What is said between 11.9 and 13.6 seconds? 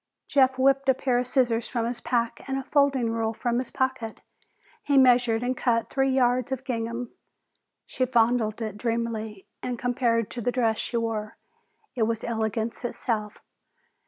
it was elegance itself.